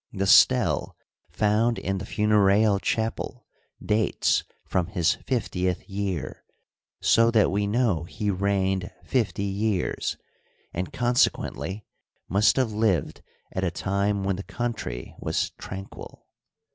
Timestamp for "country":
14.43-15.13